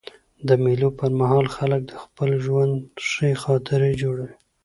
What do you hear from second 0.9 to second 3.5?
پر مهال خلک د خپل ژوند ښې